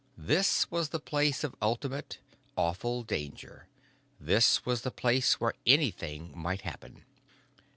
[0.17, 2.17] This was the place of ultimate,
[2.57, 3.67] awful danger.
[4.19, 7.05] This was the place where anything might happen.